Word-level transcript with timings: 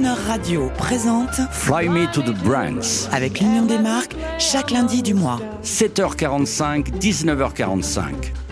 Croner 0.00 0.18
Radio 0.26 0.70
présente 0.78 1.40
Fly 1.50 1.88
Me 1.90 2.10
to 2.10 2.22
the 2.22 2.34
Brands. 2.42 3.08
avec 3.12 3.40
l'Union 3.40 3.66
des 3.66 3.78
marques 3.78 4.16
chaque 4.38 4.70
lundi 4.70 5.02
du 5.02 5.12
mois. 5.12 5.38
7h45, 5.62 6.98
19h45. 6.98 8.02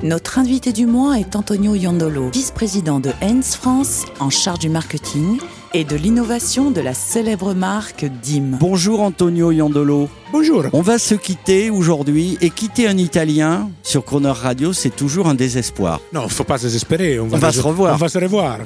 Notre 0.02 0.38
invité 0.38 0.72
du 0.72 0.84
mois 0.84 1.18
est 1.18 1.36
Antonio 1.36 1.74
Yandolo, 1.74 2.28
vice-président 2.30 3.00
de 3.00 3.12
Heinz 3.22 3.54
France 3.54 4.04
en 4.20 4.28
charge 4.28 4.58
du 4.58 4.68
marketing 4.68 5.38
et 5.74 5.84
de 5.84 5.96
l'innovation 5.96 6.70
de 6.70 6.80
la 6.80 6.94
célèbre 6.94 7.54
marque 7.54 8.04
DIM. 8.22 8.56
Bonjour 8.58 9.00
Antonio 9.00 9.50
Yandolo. 9.50 10.08
Bonjour. 10.32 10.64
On 10.72 10.80
va 10.80 10.98
se 10.98 11.14
quitter 11.14 11.70
aujourd'hui 11.70 12.38
et 12.40 12.50
quitter 12.50 12.88
un 12.88 12.96
Italien 12.96 13.70
sur 13.82 14.04
Croner 14.04 14.32
Radio, 14.32 14.72
c'est 14.72 14.94
toujours 14.94 15.28
un 15.28 15.34
désespoir. 15.34 16.00
Non, 16.12 16.28
faut 16.28 16.44
pas 16.44 16.58
désespérer. 16.58 17.20
On 17.20 17.26
va, 17.26 17.36
On 17.36 17.40
va 17.40 17.52
se 17.52 17.60
revoir. 17.60 17.94
On 17.94 17.96
va 17.96 18.08
se 18.08 18.18
revoir. 18.18 18.58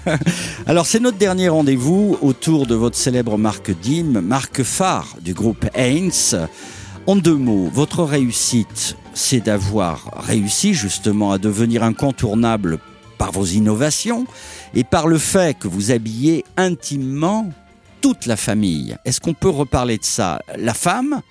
Alors 0.66 0.86
c'est 0.86 1.00
notre 1.00 1.18
dernier 1.18 1.48
rendez-vous 1.48 2.18
autour 2.20 2.66
de 2.66 2.74
votre 2.74 2.96
célèbre 2.96 3.38
marque 3.38 3.70
DIM, 3.70 4.20
marque 4.20 4.62
phare 4.62 5.16
du 5.20 5.34
groupe 5.34 5.64
Heinz. 5.74 6.36
En 7.06 7.16
deux 7.16 7.36
mots, 7.36 7.68
votre 7.72 8.02
réussite, 8.02 8.96
c'est 9.12 9.40
d'avoir 9.40 10.24
réussi 10.26 10.74
justement 10.74 11.32
à 11.32 11.38
devenir 11.38 11.82
incontournable 11.82 12.78
par 13.18 13.32
vos 13.32 13.44
innovations 13.44 14.26
et 14.74 14.84
par 14.84 15.06
le 15.06 15.18
fait 15.18 15.58
que 15.58 15.68
vous 15.68 15.90
habillez 15.90 16.44
intimement 16.56 17.50
toute 18.00 18.26
la 18.26 18.36
famille. 18.36 18.96
Est-ce 19.04 19.20
qu'on 19.20 19.34
peut 19.34 19.48
reparler 19.48 19.98
de 19.98 20.04
ça? 20.04 20.40
La 20.58 20.74
femme, 20.74 21.22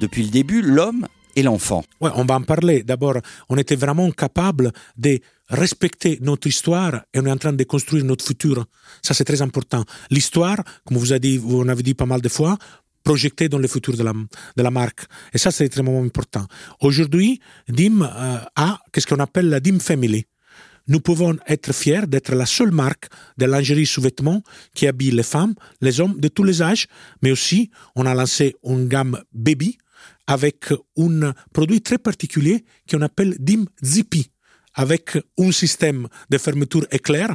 depuis 0.00 0.22
le 0.22 0.30
début, 0.30 0.62
l'homme 0.62 1.06
et 1.36 1.42
l'enfant. 1.42 1.82
Ouais, 2.00 2.10
on 2.14 2.24
va 2.24 2.36
en 2.36 2.42
parler. 2.42 2.82
D'abord, 2.82 3.16
on 3.48 3.56
était 3.58 3.76
vraiment 3.76 4.10
capable 4.10 4.72
de 4.96 5.18
respecter 5.48 6.18
notre 6.22 6.46
histoire 6.46 7.02
et 7.12 7.20
on 7.20 7.26
est 7.26 7.30
en 7.30 7.36
train 7.36 7.52
de 7.52 7.64
construire 7.64 8.04
notre 8.04 8.24
futur. 8.24 8.64
Ça, 9.02 9.14
c'est 9.14 9.24
très 9.24 9.42
important. 9.42 9.84
L'histoire, 10.10 10.56
comme 10.86 10.96
vous 10.96 11.12
avez 11.12 11.20
dit, 11.20 11.38
vous 11.38 11.60
en 11.60 11.68
avez 11.68 11.82
dit 11.82 11.94
pas 11.94 12.06
mal 12.06 12.20
de 12.20 12.28
fois, 12.28 12.56
projetée 13.04 13.48
dans 13.48 13.58
le 13.58 13.68
futur 13.68 13.96
de 13.96 14.04
la, 14.62 14.70
marque. 14.70 15.06
Et 15.34 15.38
ça, 15.38 15.50
c'est 15.50 15.66
extrêmement 15.66 16.00
important. 16.02 16.46
Aujourd'hui, 16.80 17.40
DIM 17.68 18.02
euh, 18.02 18.38
a 18.56 18.78
qu'est-ce 18.92 19.06
qu'on 19.06 19.18
appelle 19.18 19.48
la 19.48 19.60
DIM 19.60 19.80
Family? 19.80 20.24
Nous 20.88 21.00
pouvons 21.00 21.36
être 21.46 21.72
fiers 21.72 22.06
d'être 22.06 22.34
la 22.34 22.46
seule 22.46 22.72
marque 22.72 23.08
de 23.38 23.46
lingerie 23.46 23.86
sous-vêtements 23.86 24.42
qui 24.74 24.86
habille 24.86 25.12
les 25.12 25.22
femmes, 25.22 25.54
les 25.80 26.00
hommes 26.00 26.18
de 26.18 26.28
tous 26.28 26.44
les 26.44 26.62
âges, 26.62 26.86
mais 27.22 27.30
aussi 27.30 27.70
on 27.94 28.06
a 28.06 28.14
lancé 28.14 28.56
une 28.64 28.88
gamme 28.88 29.22
baby 29.32 29.78
avec 30.26 30.72
un 30.98 31.34
produit 31.52 31.82
très 31.82 31.98
particulier 31.98 32.64
qu'on 32.90 33.02
appelle 33.02 33.36
DIM 33.38 33.64
Zippy, 33.82 34.30
avec 34.74 35.18
un 35.38 35.52
système 35.52 36.08
de 36.30 36.38
fermeture 36.38 36.86
éclair 36.90 37.34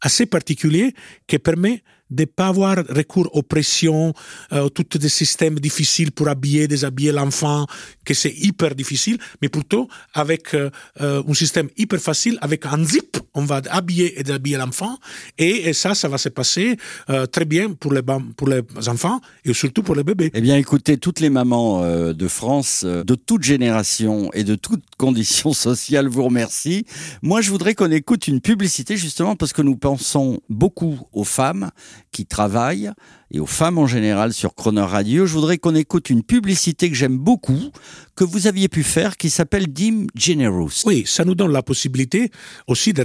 assez 0.00 0.26
particulier 0.26 0.94
qui 1.26 1.38
permet 1.38 1.82
de 2.10 2.22
ne 2.22 2.26
pas 2.26 2.48
avoir 2.48 2.76
recours 2.88 3.28
aux 3.34 3.42
pressions, 3.42 4.14
euh, 4.52 4.68
tous 4.68 4.98
des 4.98 5.08
systèmes 5.08 5.58
difficiles 5.58 6.12
pour 6.12 6.28
habiller, 6.28 6.68
déshabiller 6.68 7.12
l'enfant, 7.12 7.66
que 8.04 8.14
c'est 8.14 8.34
hyper 8.36 8.74
difficile, 8.74 9.18
mais 9.42 9.48
plutôt 9.48 9.88
avec 10.14 10.54
euh, 10.54 10.70
euh, 11.00 11.22
un 11.26 11.34
système 11.34 11.68
hyper 11.76 12.00
facile, 12.00 12.38
avec 12.40 12.66
un 12.66 12.84
zip, 12.84 13.18
on 13.34 13.44
va 13.44 13.60
habiller 13.70 14.18
et 14.18 14.22
déshabiller 14.22 14.56
l'enfant, 14.56 14.98
et, 15.38 15.72
ça, 15.72 15.94
ça 15.94 16.08
va 16.08 16.18
se 16.18 16.28
passer 16.28 16.76
euh, 17.10 17.26
très 17.26 17.44
bien 17.44 17.72
pour 17.72 17.92
les, 17.92 18.02
pour 18.02 18.48
les 18.48 18.62
enfants 18.88 19.20
et 19.44 19.52
surtout 19.52 19.82
pour 19.82 19.94
les 19.94 20.04
bébés. 20.04 20.30
Eh 20.34 20.40
bien, 20.40 20.56
écoutez, 20.56 20.96
toutes 20.98 21.20
les 21.20 21.30
mamans 21.30 21.82
euh, 21.82 22.12
de 22.12 22.28
France, 22.28 22.82
euh, 22.84 23.04
de 23.04 23.14
toute 23.14 23.42
génération 23.42 24.30
et 24.32 24.44
de 24.44 24.54
toutes 24.54 24.84
conditions 24.96 25.52
sociales 25.68 26.08
vous 26.08 26.24
remercient. 26.24 26.84
Moi, 27.22 27.40
je 27.40 27.50
voudrais 27.50 27.74
qu'on 27.74 27.90
écoute 27.90 28.28
une 28.28 28.40
publicité 28.40 28.96
justement 28.96 29.36
parce 29.36 29.52
que 29.52 29.62
nous 29.62 29.76
pensons 29.76 30.40
beaucoup 30.48 30.98
aux 31.12 31.24
femmes 31.24 31.70
qui 32.10 32.26
travaillent 32.26 32.90
et 33.30 33.40
aux 33.40 33.46
femmes 33.46 33.78
en 33.78 33.86
général 33.86 34.32
sur 34.32 34.54
Croner 34.54 34.80
Radio. 34.80 35.26
Je 35.26 35.34
voudrais 35.34 35.58
qu'on 35.58 35.74
écoute 35.74 36.10
une 36.10 36.22
publicité 36.22 36.88
que 36.88 36.96
j'aime 36.96 37.18
beaucoup, 37.18 37.70
que 38.16 38.24
vous 38.24 38.46
aviez 38.46 38.68
pu 38.68 38.82
faire, 38.82 39.16
qui 39.16 39.30
s'appelle 39.30 39.72
Dim 39.72 40.06
Generous. 40.14 40.84
Oui, 40.86 41.04
ça 41.06 41.24
nous 41.24 41.34
donne 41.34 41.52
la 41.52 41.62
possibilité 41.62 42.30
aussi 42.66 42.92
de 42.92 43.04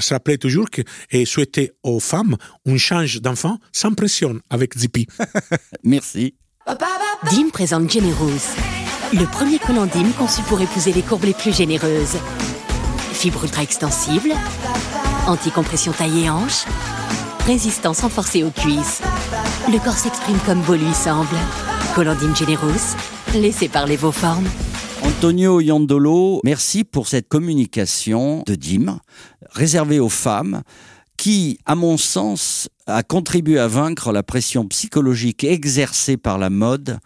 se 0.00 0.14
rappeler 0.14 0.38
toujours 0.38 0.70
que, 0.70 0.82
et 1.10 1.24
souhaiter 1.24 1.72
aux 1.82 2.00
femmes 2.00 2.36
un 2.66 2.76
change 2.76 3.20
d'enfant 3.20 3.58
sans 3.72 3.92
pression 3.92 4.40
avec 4.50 4.76
Zippy. 4.78 5.06
Merci. 5.84 6.34
DIM 7.30 7.50
présente 7.50 7.90
Generous, 7.90 8.54
le 9.12 9.24
premier 9.24 9.58
collant 9.58 9.86
DIM 9.86 10.10
conçu 10.18 10.42
pour 10.42 10.60
épouser 10.60 10.92
les 10.92 11.02
courbes 11.02 11.24
les 11.24 11.34
plus 11.34 11.54
généreuses. 11.54 12.18
Fibre 13.12 13.44
ultra 13.44 13.62
extensible, 13.62 14.32
anti-compression 15.26 15.92
taille 15.92 16.24
et 16.24 16.30
hanche, 16.30 16.64
résistance 17.48 18.02
renforcée 18.02 18.44
aux 18.44 18.50
cuisses. 18.50 19.00
Le 19.72 19.82
corps 19.82 19.96
s'exprime 19.96 20.36
comme 20.44 20.60
beau 20.60 20.74
lui 20.74 20.92
semble. 20.92 21.34
Collant 21.94 22.14
DIM 22.14 22.36
Generous, 22.36 22.94
laissez 23.32 23.70
parler 23.70 23.96
vos 23.96 24.12
formes. 24.12 24.46
Antonio 25.02 25.58
Yandolo, 25.58 26.42
merci 26.44 26.84
pour 26.84 27.08
cette 27.08 27.26
communication 27.26 28.42
de 28.46 28.54
Dim, 28.54 29.00
réservée 29.52 29.98
aux 29.98 30.10
femmes, 30.10 30.60
qui, 31.16 31.58
à 31.64 31.74
mon 31.74 31.96
sens, 31.96 32.68
a 32.86 33.02
contribué 33.02 33.58
à 33.58 33.66
vaincre 33.66 34.12
la 34.12 34.22
pression 34.22 34.66
psychologique 34.68 35.42
exercée 35.42 36.18
par 36.18 36.36
la 36.36 36.50
mode 36.50 36.98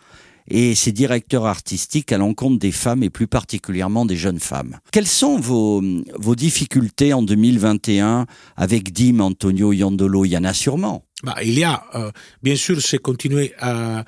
et 0.52 0.74
ses 0.74 0.92
directeurs 0.92 1.46
artistiques 1.46 2.12
à 2.12 2.18
l'encontre 2.18 2.58
des 2.58 2.72
femmes 2.72 3.02
et 3.02 3.08
plus 3.08 3.26
particulièrement 3.26 4.04
des 4.04 4.16
jeunes 4.16 4.38
femmes. 4.38 4.78
Quelles 4.92 5.06
sont 5.06 5.40
vos, 5.40 5.82
vos 6.14 6.34
difficultés 6.36 7.14
en 7.14 7.22
2021 7.22 8.26
avec 8.56 8.92
Dim, 8.92 9.20
Antonio 9.20 9.72
Yandolo? 9.72 10.26
Il 10.26 10.32
y 10.32 10.36
en 10.36 10.44
a 10.44 10.52
sûrement. 10.52 11.06
Bah, 11.22 11.36
il 11.42 11.58
y 11.58 11.64
a, 11.64 11.82
euh, 11.94 12.10
bien 12.42 12.54
sûr, 12.54 12.82
c'est 12.82 12.98
continuer 12.98 13.54
à, 13.58 14.04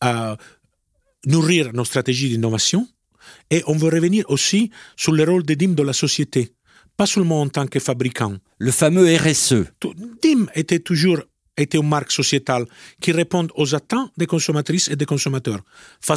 à 0.00 0.36
nourrir 1.26 1.72
nos 1.72 1.84
stratégies 1.84 2.28
d'innovation 2.28 2.86
et 3.50 3.64
on 3.66 3.76
veut 3.76 3.90
revenir 3.90 4.24
aussi 4.28 4.70
sur 4.96 5.12
le 5.12 5.24
rôle 5.24 5.42
de 5.42 5.54
DIM 5.54 5.74
dans 5.74 5.82
la 5.82 5.92
société, 5.92 6.52
pas 6.96 7.06
seulement 7.06 7.40
en 7.40 7.48
tant 7.48 7.66
que 7.66 7.80
fabricant. 7.80 8.36
Le 8.58 8.70
fameux 8.70 9.16
RSE. 9.16 9.64
DIM 10.22 10.46
était 10.54 10.78
toujours 10.78 11.18
était 11.58 11.78
une 11.78 11.88
marque 11.88 12.12
sociétale 12.12 12.64
qui 13.00 13.12
répond 13.12 13.46
aux 13.54 13.74
attentes 13.74 14.12
des 14.16 14.26
consommatrices 14.26 14.88
et 14.88 14.96
des 14.96 15.06
consommateurs. 15.06 15.60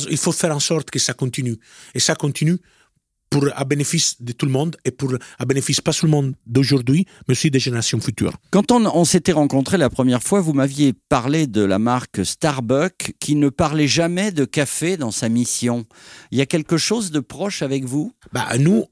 Il 0.09 0.17
faut 0.17 0.31
faire 0.31 0.55
en 0.55 0.59
sorte 0.59 0.89
que 0.89 0.99
ça 0.99 1.13
continue. 1.13 1.57
Et 1.93 1.99
ça 1.99 2.15
continue 2.15 2.57
pour 3.29 3.47
à 3.55 3.63
bénéfice 3.63 4.21
de 4.21 4.33
tout 4.33 4.45
le 4.45 4.51
monde 4.51 4.75
et 4.83 4.91
pour 4.91 5.13
à 5.39 5.45
bénéfice 5.45 5.79
pas 5.79 5.93
seulement 5.93 6.25
d'aujourd'hui, 6.45 7.05
mais 7.27 7.31
aussi 7.31 7.49
des 7.49 7.59
générations 7.59 8.01
futures. 8.01 8.33
Quand 8.51 8.71
on, 8.71 8.85
on 8.85 9.05
s'était 9.05 9.31
rencontrés 9.31 9.77
la 9.77 9.89
première 9.89 10.21
fois, 10.21 10.41
vous 10.41 10.51
m'aviez 10.51 10.93
parlé 11.07 11.47
de 11.47 11.61
la 11.61 11.79
marque 11.79 12.25
Starbucks 12.25 13.13
qui 13.19 13.35
ne 13.35 13.47
parlait 13.47 13.87
jamais 13.87 14.33
de 14.33 14.43
café 14.43 14.97
dans 14.97 15.11
sa 15.11 15.29
mission. 15.29 15.85
Il 16.31 16.39
y 16.39 16.41
a 16.41 16.45
quelque 16.45 16.77
chose 16.77 17.11
de 17.11 17.21
proche 17.21 17.61
avec 17.61 17.85
vous? 17.85 18.13
Bah, 18.33 18.49
nous, 18.59 18.85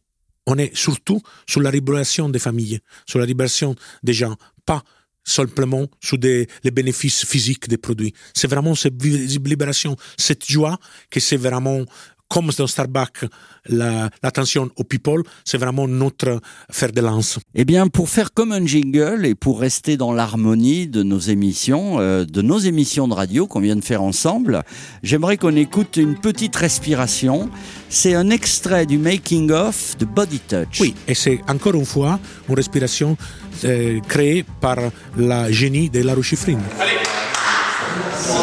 on 0.47 0.57
est 0.57 0.73
surtout 0.73 1.21
sur 1.45 1.61
la 1.61 1.69
libération 1.69 2.29
des 2.29 2.39
familles, 2.39 2.79
sur 3.05 3.19
la 3.19 3.25
libération 3.25 3.75
des 4.03 4.13
gens, 4.13 4.35
pas 4.65 4.83
simplement 5.29 5.87
sur 6.01 6.17
des, 6.17 6.47
les 6.63 6.71
bénéfices 6.71 7.25
physiques 7.25 7.67
des 7.67 7.77
produits. 7.77 8.13
C'est 8.33 8.49
vraiment 8.49 8.75
cette 8.75 9.01
libération, 9.03 9.95
cette 10.17 10.45
joie 10.49 10.77
que 11.09 11.19
c'est 11.19 11.37
vraiment 11.37 11.83
comme 12.31 12.51
dans 12.59 12.67
Starbucks, 12.67 13.25
la- 13.69 14.07
l'attention 14.21 14.69
aux 14.75 14.83
people, 14.83 15.23
c'est 15.45 15.57
vraiment 15.57 15.87
notre 15.87 16.39
fer 16.69 16.91
de 16.91 17.01
lance. 17.01 17.39
Eh 17.55 17.65
bien, 17.65 17.87
pour 17.87 18.07
faire 18.07 18.31
comme 18.35 18.51
un 18.51 18.63
jingle 18.67 19.25
et 19.25 19.33
pour 19.33 19.59
rester 19.59 19.97
dans 19.97 20.13
l'harmonie 20.13 20.87
de 20.87 21.01
nos 21.01 21.17
émissions, 21.17 21.99
euh, 21.99 22.25
de 22.25 22.43
nos 22.43 22.59
émissions 22.59 23.07
de 23.07 23.15
radio 23.15 23.47
qu'on 23.47 23.61
vient 23.61 23.75
de 23.75 23.83
faire 23.83 24.03
ensemble, 24.03 24.61
j'aimerais 25.01 25.37
qu'on 25.37 25.55
écoute 25.55 25.97
une 25.97 26.19
petite 26.19 26.55
respiration. 26.55 27.49
C'est 27.89 28.13
un 28.13 28.29
extrait 28.29 28.85
du 28.85 28.99
making 28.99 29.49
of 29.49 29.97
de 29.97 30.05
Body 30.05 30.39
Touch. 30.39 30.81
Oui, 30.81 30.93
et 31.07 31.15
c'est 31.15 31.41
encore 31.49 31.73
une 31.73 31.85
fois 31.85 32.19
une 32.47 32.53
respiration 32.53 33.17
euh, 33.65 33.99
créée 34.07 34.45
par 34.61 34.77
la 35.17 35.51
génie 35.51 35.89
de 35.89 36.01
la 36.03 36.13
Rochifrine. 36.13 36.61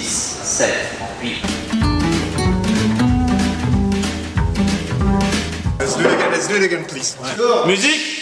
6, 0.01 0.39
7, 0.43 0.69
8. 1.23 1.33
Let's 5.79 5.97
do 5.97 6.01
it 6.01 6.07
again. 6.07 6.31
Let's 6.33 6.49
do 6.49 6.57
it 6.57 6.63
again, 6.65 6.85
please. 6.87 7.17
Musique 7.67 8.16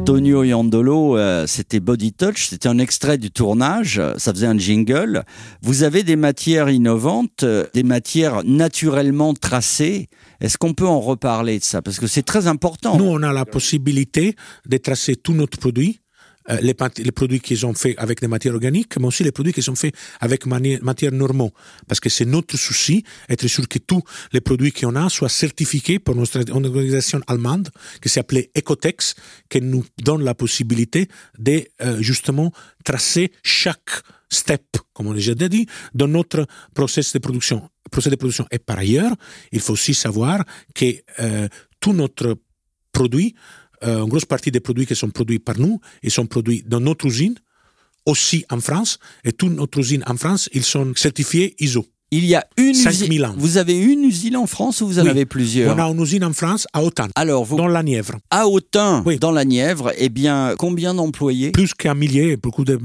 Antonio 0.00 0.44
Yandolo, 0.44 1.18
euh, 1.18 1.46
c'était 1.46 1.78
Body 1.78 2.14
Touch, 2.14 2.46
c'était 2.48 2.70
un 2.70 2.78
extrait 2.78 3.18
du 3.18 3.30
tournage, 3.30 3.98
euh, 3.98 4.14
ça 4.16 4.32
faisait 4.32 4.46
un 4.46 4.56
jingle. 4.56 5.24
Vous 5.60 5.82
avez 5.82 6.04
des 6.04 6.16
matières 6.16 6.70
innovantes, 6.70 7.42
euh, 7.42 7.66
des 7.74 7.82
matières 7.82 8.42
naturellement 8.44 9.34
tracées. 9.34 10.08
Est-ce 10.40 10.56
qu'on 10.56 10.72
peut 10.72 10.86
en 10.86 11.00
reparler 11.00 11.58
de 11.58 11.64
ça? 11.64 11.82
Parce 11.82 12.00
que 12.00 12.06
c'est 12.06 12.22
très 12.22 12.46
important. 12.46 12.96
Nous, 12.96 13.04
on 13.04 13.22
a 13.22 13.34
la 13.34 13.44
possibilité 13.44 14.36
de 14.66 14.78
tracer 14.78 15.16
tout 15.16 15.34
notre 15.34 15.58
produit 15.58 16.00
euh, 16.50 16.58
les, 16.60 17.12
produits 17.12 17.40
qui 17.40 17.56
sont 17.56 17.74
faits 17.74 17.94
avec 17.98 18.20
des 18.20 18.28
matières 18.28 18.54
organiques, 18.54 18.96
mais 18.98 19.06
aussi 19.06 19.24
les 19.24 19.32
produits 19.32 19.52
qui 19.52 19.62
sont 19.62 19.74
faits 19.74 19.94
avec 20.20 20.46
matières 20.46 21.12
normaux. 21.12 21.52
Parce 21.86 22.00
que 22.00 22.08
c'est 22.08 22.24
notre 22.24 22.56
souci, 22.56 23.04
être 23.28 23.46
sûr 23.46 23.68
que 23.68 23.78
tous 23.78 24.02
les 24.32 24.40
produits 24.40 24.72
qu'on 24.72 24.96
a 24.96 25.08
soient 25.08 25.28
certifiés 25.28 25.98
par 25.98 26.14
notre 26.14 26.40
organisation 26.52 27.20
allemande 27.26 27.68
qui 28.02 28.08
s'appelle 28.08 28.46
Ecotex, 28.56 29.14
qui 29.48 29.60
nous 29.60 29.84
donne 30.02 30.24
la 30.24 30.34
possibilité 30.34 31.08
de 31.38 31.64
euh, 31.82 32.00
justement 32.00 32.52
tracer 32.84 33.32
chaque 33.42 34.02
step, 34.28 34.62
comme 34.92 35.08
on 35.08 35.12
a 35.12 35.14
déjà 35.14 35.34
dit, 35.34 35.66
dans 35.94 36.08
notre 36.08 36.46
processus 36.74 37.12
de 37.12 37.18
production. 37.18 37.68
De 37.92 38.16
production. 38.16 38.46
Et 38.50 38.58
par 38.58 38.78
ailleurs, 38.78 39.14
il 39.50 39.60
faut 39.60 39.72
aussi 39.72 39.94
savoir 39.94 40.44
que 40.74 40.94
euh, 41.18 41.48
tout 41.80 41.92
notre 41.92 42.36
produit, 42.92 43.34
euh, 43.84 44.02
une 44.02 44.08
grosse 44.08 44.24
partie 44.24 44.50
des 44.50 44.60
produits 44.60 44.86
qui 44.86 44.96
sont 44.96 45.10
produits 45.10 45.38
par 45.38 45.58
nous, 45.58 45.80
ils 46.02 46.10
sont 46.10 46.26
produits 46.26 46.62
dans 46.66 46.80
notre 46.80 47.06
usine, 47.06 47.36
aussi 48.06 48.44
en 48.50 48.60
France, 48.60 48.98
et 49.24 49.32
toutes 49.32 49.52
notre 49.52 49.78
usines 49.78 50.04
en 50.06 50.16
France, 50.16 50.48
ils 50.52 50.64
sont 50.64 50.92
certifiés 50.94 51.54
ISO. 51.58 51.86
Il 52.12 52.26
y 52.26 52.34
a 52.34 52.44
une 52.56 52.70
usine. 52.70 53.34
Vous 53.36 53.56
avez 53.56 53.78
une 53.78 54.02
usine 54.02 54.36
en 54.36 54.46
France 54.46 54.80
ou 54.80 54.88
vous 54.88 54.98
en 54.98 55.06
avez 55.06 55.26
plusieurs 55.26 55.76
On 55.76 55.78
a 55.78 55.84
une 55.84 56.02
usine 56.02 56.24
en 56.24 56.32
France 56.32 56.66
à 56.72 56.82
Autun. 56.82 57.06
Alors 57.14 57.46
dans 57.46 57.68
la 57.68 57.84
Nièvre. 57.84 58.16
À 58.30 58.48
Autun, 58.48 59.04
dans 59.20 59.30
la 59.30 59.44
Nièvre. 59.44 59.92
Eh 59.96 60.08
bien, 60.08 60.54
combien 60.58 60.92
d'employés 60.92 61.52
Plus 61.52 61.72
qu'un 61.72 61.94
millier. 61.94 62.36
Beaucoup 62.36 62.64
de, 62.64 62.80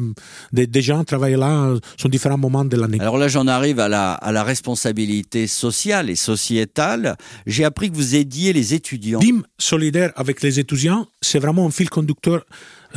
de, 0.54 0.80
gens 0.80 1.04
travaillent 1.04 1.39
là, 1.39 1.74
sur 1.98 2.07
différents 2.07 2.38
moments 2.38 2.66
de 2.66 2.77
l'année. 2.77 3.00
Alors 3.01 3.18
là, 3.18 3.27
j'en 3.27 3.48
arrive 3.48 3.80
à 3.80 3.88
la, 3.88 4.13
à 4.13 4.31
la 4.31 4.44
responsabilité 4.44 5.48
sociale 5.48 6.12
et 6.12 6.16
sociétale. 6.16 7.16
J'ai 7.48 7.63
appris 7.63 7.89
que 7.89 7.95
vous 7.95 8.13
aidiez 8.13 8.54
les 8.54 8.75
étudiants. 8.75 9.19
DIM 9.19 9.42
solidaire 9.57 10.12
avec 10.18 10.44
les 10.44 10.60
étudiants, 10.60 11.07
c'est 11.22 11.39
vraiment 11.39 11.66
un 11.66 11.72
fil 11.72 11.89
conducteur 11.89 12.45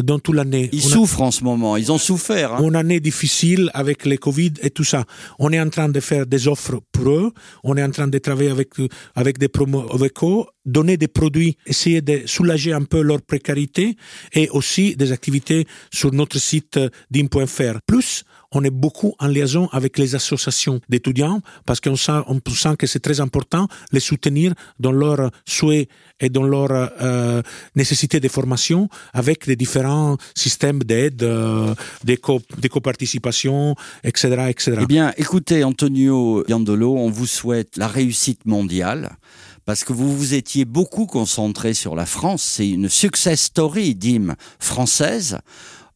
dans 0.02 0.18
toute 0.18 0.34
l'année. 0.34 0.68
Ils 0.72 0.82
souffrent 0.82 1.22
en 1.22 1.30
ce 1.30 1.44
moment, 1.44 1.76
ils 1.76 1.90
ont 1.92 1.98
souffert. 1.98 2.54
Hein. 2.54 2.62
Une 2.62 2.76
année 2.76 3.00
difficile 3.00 3.70
avec 3.74 4.04
le 4.06 4.16
Covid 4.16 4.54
et 4.62 4.70
tout 4.70 4.84
ça. 4.84 5.04
On 5.38 5.52
est 5.52 5.60
en 5.60 5.68
train 5.70 5.88
de 5.88 6.00
faire 6.00 6.26
des 6.26 6.48
offres 6.48 6.80
pour 6.92 7.10
eux, 7.10 7.32
on 7.64 7.76
est 7.76 7.82
en 7.82 7.90
train 7.90 8.08
de 8.08 8.18
travailler 8.18 8.50
avec, 8.50 8.70
avec 9.14 9.38
des 9.38 9.48
promos 9.48 9.86
avec 9.92 10.22
eux, 10.22 10.44
donner 10.64 10.96
des 10.96 11.08
produits, 11.08 11.56
essayer 11.66 12.00
de 12.02 12.22
soulager 12.26 12.72
un 12.72 12.84
peu 12.84 13.00
leur 13.00 13.22
précarité 13.22 13.96
et 14.32 14.48
aussi 14.50 14.96
des 14.96 15.12
activités 15.12 15.66
sur 15.92 16.12
notre 16.12 16.38
site 16.38 16.78
dim.fr. 17.10 17.80
Plus, 17.86 18.24
on 18.52 18.64
est 18.64 18.70
beaucoup 18.70 19.14
en 19.18 19.26
liaison 19.26 19.68
avec 19.72 19.98
les 19.98 20.14
associations 20.14 20.80
d'étudiants 20.88 21.40
parce 21.66 21.80
qu'on 21.80 21.96
sent, 21.96 22.20
on 22.26 22.40
sent 22.50 22.76
que 22.78 22.86
c'est 22.86 23.00
très 23.00 23.20
important 23.20 23.68
les 23.92 24.00
soutenir 24.00 24.54
dans 24.80 24.92
leurs 24.92 25.30
souhaits 25.44 25.88
et 26.20 26.30
dans 26.30 26.42
leur 26.42 26.70
euh, 26.72 27.42
nécessité 27.76 28.20
de 28.20 28.28
formation 28.28 28.88
avec 29.12 29.46
les 29.46 29.56
différents 29.56 30.16
systèmes 30.34 30.80
d'aide, 30.80 31.22
euh, 31.22 31.74
d'éco-participation, 32.04 33.74
etc., 34.02 34.46
etc. 34.48 34.78
Eh 34.80 34.86
bien, 34.86 35.12
écoutez, 35.16 35.62
Antonio 35.64 36.44
Yandolo, 36.48 36.96
on 36.96 37.10
vous 37.10 37.26
souhaite 37.26 37.76
la 37.76 37.86
réussite 37.86 38.46
mondiale 38.46 39.16
parce 39.64 39.84
que 39.84 39.92
vous 39.92 40.16
vous 40.16 40.32
étiez 40.32 40.64
beaucoup 40.64 41.04
concentré 41.04 41.74
sur 41.74 41.94
la 41.94 42.06
France. 42.06 42.42
C'est 42.42 42.70
une 42.70 42.88
success 42.88 43.42
story, 43.42 43.94
DIM, 43.94 44.34
française. 44.58 45.38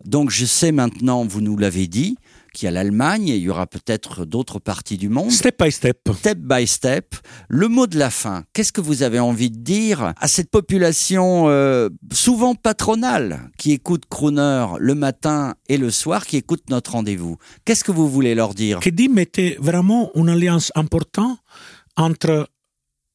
Donc 0.04 0.30
je 0.30 0.44
sais 0.44 0.72
maintenant, 0.72 1.24
vous 1.24 1.40
nous 1.40 1.56
l'avez 1.56 1.86
dit, 1.86 2.16
qu'il 2.52 2.66
y 2.66 2.68
a 2.68 2.70
l'Allemagne 2.70 3.28
et 3.28 3.36
il 3.36 3.42
y 3.42 3.48
aura 3.48 3.66
peut-être 3.66 4.24
d'autres 4.24 4.58
parties 4.58 4.98
du 4.98 5.08
monde. 5.08 5.30
Step 5.30 5.62
by 5.62 5.72
step. 5.72 5.98
Step 6.14 6.38
by 6.38 6.66
step. 6.66 7.14
Le 7.48 7.68
mot 7.68 7.86
de 7.86 7.98
la 7.98 8.10
fin, 8.10 8.44
qu'est-ce 8.52 8.72
que 8.72 8.80
vous 8.80 9.02
avez 9.02 9.18
envie 9.18 9.50
de 9.50 9.58
dire 9.58 10.12
à 10.16 10.28
cette 10.28 10.50
population 10.50 11.48
euh, 11.48 11.88
souvent 12.12 12.54
patronale 12.54 13.50
qui 13.58 13.72
écoute 13.72 14.04
Crooner 14.08 14.66
le 14.78 14.94
matin 14.94 15.54
et 15.68 15.78
le 15.78 15.90
soir, 15.90 16.26
qui 16.26 16.36
écoute 16.36 16.64
notre 16.68 16.92
rendez-vous? 16.92 17.36
Qu'est-ce 17.64 17.84
que 17.84 17.92
vous 17.92 18.08
voulez 18.08 18.34
leur 18.34 18.54
dire? 18.54 18.80
Kedim 18.80 19.12
mettait 19.12 19.56
vraiment 19.60 20.10
une 20.14 20.28
alliance 20.28 20.72
importante 20.74 21.38
entre, 21.96 22.48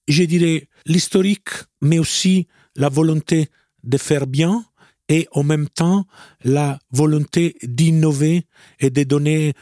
je 0.07 0.24
dirais, 0.24 0.68
l'historique, 0.86 1.50
mais 1.81 2.00
aussi 2.00 2.48
la 2.75 2.89
volonté 2.89 3.50
de 3.84 3.98
faire 3.98 4.28
bien 4.28 4.66
et 5.09 5.27
en 5.31 5.44
même 5.44 5.68
temps 5.69 6.06
la 6.44 6.80
volonté 6.92 7.56
d'innover 7.63 8.45
et 8.80 8.89
de 8.89 9.04
donner 9.04 9.54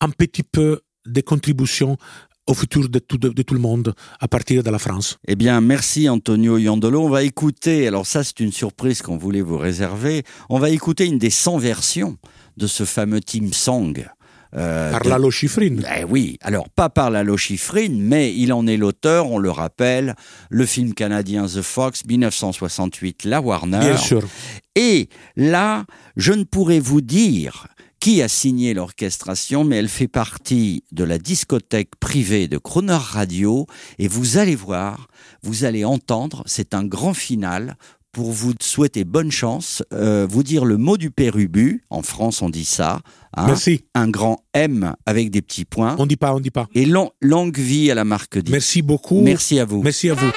un 0.00 0.10
petit 0.10 0.42
peu 0.42 0.80
de 1.06 1.20
contribution 1.20 1.96
au 2.46 2.54
futur 2.54 2.88
de 2.88 2.98
tout, 2.98 3.18
de, 3.18 3.42
tout, 3.42 3.54
le 3.54 3.60
monde 3.60 3.94
à 4.20 4.26
partir 4.26 4.62
de 4.62 4.70
la 4.70 4.78
France. 4.78 5.18
Eh 5.26 5.36
bien, 5.36 5.60
merci 5.60 6.08
Antonio 6.08 6.56
Yandolo. 6.56 7.02
On 7.02 7.10
va 7.10 7.22
écouter, 7.22 7.86
alors 7.86 8.06
ça 8.06 8.24
c'est 8.24 8.40
une 8.40 8.52
surprise 8.52 9.02
qu'on 9.02 9.18
voulait 9.18 9.42
vous 9.42 9.58
réserver, 9.58 10.24
on 10.48 10.58
va 10.58 10.70
écouter 10.70 11.06
une 11.06 11.18
des 11.18 11.30
100 11.30 11.58
versions 11.58 12.16
de 12.56 12.66
ce 12.66 12.84
fameux 12.84 13.20
Team 13.20 13.52
Song. 13.52 14.08
Euh, 14.56 14.92
par 14.92 15.04
Lalo 15.04 15.30
Schifrin. 15.30 15.76
Eh 15.96 16.04
oui, 16.04 16.38
alors 16.40 16.68
pas 16.70 16.88
par 16.88 17.10
Lalo 17.10 17.36
Schifrin, 17.36 17.90
mais 17.90 18.34
il 18.34 18.52
en 18.52 18.66
est 18.66 18.76
l'auteur, 18.76 19.30
on 19.30 19.38
le 19.38 19.50
rappelle, 19.50 20.14
le 20.48 20.64
film 20.64 20.94
canadien 20.94 21.46
The 21.46 21.62
Fox, 21.62 22.04
1968, 22.06 23.24
La 23.24 23.40
Warner. 23.40 23.80
Bien 23.80 23.96
sûr. 23.96 24.22
Et 24.74 25.08
là, 25.36 25.84
je 26.16 26.32
ne 26.32 26.44
pourrais 26.44 26.80
vous 26.80 27.00
dire 27.00 27.66
qui 28.00 28.22
a 28.22 28.28
signé 28.28 28.74
l'orchestration, 28.74 29.64
mais 29.64 29.76
elle 29.76 29.88
fait 29.88 30.08
partie 30.08 30.84
de 30.92 31.04
la 31.04 31.18
discothèque 31.18 31.96
privée 31.98 32.46
de 32.46 32.56
Croner 32.56 32.92
Radio, 32.92 33.66
et 33.98 34.08
vous 34.08 34.38
allez 34.38 34.54
voir, 34.54 35.08
vous 35.42 35.64
allez 35.64 35.84
entendre, 35.84 36.42
c'est 36.46 36.74
un 36.74 36.84
grand 36.84 37.14
final 37.14 37.76
pour 38.18 38.32
vous 38.32 38.52
souhaiter 38.60 39.04
bonne 39.04 39.30
chance, 39.30 39.84
euh, 39.92 40.26
vous 40.28 40.42
dire 40.42 40.64
le 40.64 40.76
mot 40.76 40.96
du 40.96 41.12
pérubu. 41.12 41.84
En 41.88 42.02
France, 42.02 42.42
on 42.42 42.50
dit 42.50 42.64
ça. 42.64 42.98
Hein. 43.36 43.46
Merci. 43.46 43.84
Un 43.94 44.08
grand 44.08 44.40
M 44.54 44.96
avec 45.06 45.30
des 45.30 45.40
petits 45.40 45.64
points. 45.64 45.94
On 46.00 46.06
dit 46.06 46.16
pas, 46.16 46.34
on 46.34 46.40
dit 46.40 46.50
pas. 46.50 46.66
Et 46.74 46.84
longue 46.84 47.56
vie 47.56 47.92
à 47.92 47.94
la 47.94 48.02
marque 48.02 48.38
D. 48.38 48.50
Merci 48.50 48.82
beaucoup. 48.82 49.20
Merci 49.20 49.60
à 49.60 49.64
vous. 49.64 49.82
Merci 49.84 50.10
à 50.10 50.14
vous. 50.14 50.32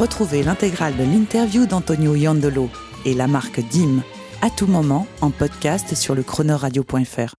Retrouvez 0.00 0.42
l'intégrale 0.42 0.96
de 0.96 1.04
l'interview 1.04 1.66
d'Antonio 1.66 2.14
Iandolo 2.14 2.70
et 3.04 3.12
la 3.12 3.26
marque 3.26 3.60
DIM 3.60 4.02
à 4.40 4.48
tout 4.48 4.66
moment 4.66 5.06
en 5.20 5.28
podcast 5.28 5.94
sur 5.94 6.14
le 6.14 6.22
chronoradio.fr. 6.22 7.34